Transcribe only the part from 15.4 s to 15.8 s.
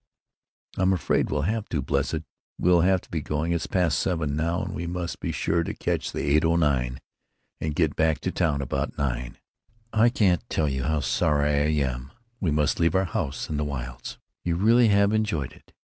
it?"